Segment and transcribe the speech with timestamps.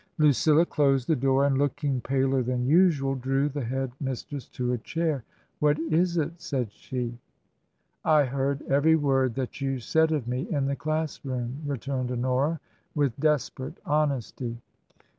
[0.17, 4.77] Lucilla closed the door, and, looking paler than usual, drew the Head mistress to a
[4.79, 5.23] chair."
[5.59, 7.13] What is it?" said^she."
[8.03, 12.59] I heard every word that you said of me in the class room," returned Honora
[12.95, 14.57] with desperate honesty.